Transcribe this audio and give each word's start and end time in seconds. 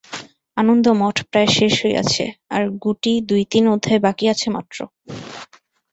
আনন্দমঠ 0.57 1.15
প্রায় 1.29 1.49
শেষ 1.57 1.73
হইয়াছে, 1.83 2.23
আর 2.55 2.63
গুটি 2.83 3.13
দুই-তিন 3.29 3.63
অধ্যায় 3.73 4.01
বাকি 4.05 4.25
আছে 4.33 4.47
মাত্র। 4.55 4.77